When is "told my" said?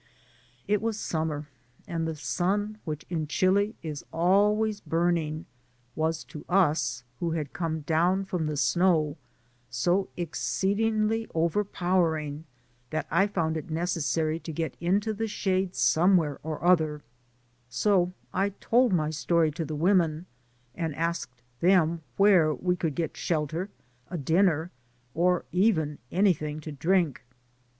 18.59-19.11